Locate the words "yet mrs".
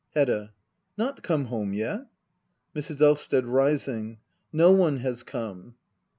1.73-3.01